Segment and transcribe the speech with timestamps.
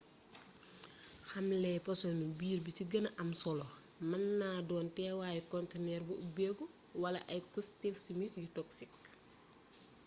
[1.29, 3.67] xamley posonu biir bi ci gëna am solo
[4.09, 6.65] mën naa doon teewaayu kontëneer bu ubbeeku
[7.01, 8.93] wala ay costéef simik yu toksik